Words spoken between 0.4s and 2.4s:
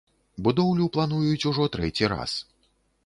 Будоўлю плануюць ужо трэці раз.